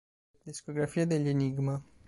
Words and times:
Discografia 0.47 1.05
degli 1.05 1.29
Enigma 1.29 1.79